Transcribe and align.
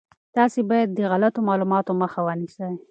تاسي 0.35 0.61
باید 0.69 0.89
د 0.93 0.99
غلطو 1.11 1.39
معلوماتو 1.47 1.91
مخه 2.01 2.19
ونیسئ. 2.23 2.71